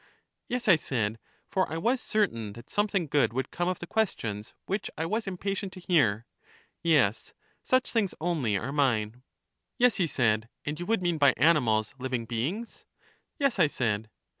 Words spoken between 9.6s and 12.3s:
Yes, he said, and you would mean by animals liv ing